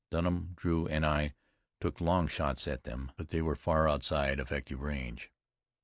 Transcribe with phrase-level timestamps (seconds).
[0.09, 1.35] Dunham, Drew, and I
[1.79, 5.29] took long shots at them, but they were far outside effective range.